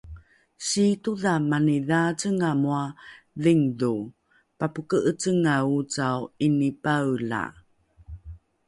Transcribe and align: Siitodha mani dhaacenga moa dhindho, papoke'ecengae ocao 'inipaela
Siitodha 0.67 1.33
mani 1.49 1.75
dhaacenga 1.89 2.49
moa 2.63 2.85
dhindho, 3.43 3.93
papoke'ecengae 4.59 5.63
ocao 5.77 6.21
'inipaela 6.45 7.41